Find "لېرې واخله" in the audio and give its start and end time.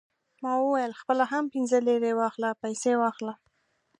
1.87-2.49